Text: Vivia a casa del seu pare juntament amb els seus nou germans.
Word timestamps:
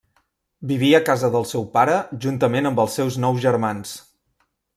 Vivia 0.69 0.95
a 0.97 1.03
casa 1.09 1.29
del 1.35 1.45
seu 1.49 1.67
pare 1.75 1.99
juntament 2.25 2.71
amb 2.71 2.83
els 2.85 2.97
seus 3.01 3.19
nou 3.27 3.39
germans. 3.45 3.95